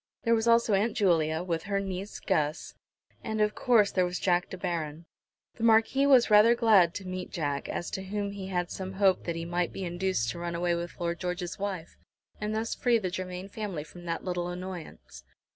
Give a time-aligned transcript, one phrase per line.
[0.23, 2.73] There was also Aunt Julia, with her niece Guss,
[3.23, 5.05] and of course, there was Jack De Baron.
[5.57, 9.25] The Marquis was rather glad to meet Jack, as to whom he had some hope
[9.25, 11.97] that he might be induced to run away with Lord George's wife,
[12.39, 15.23] and thus free the Germain family from that little annoyance.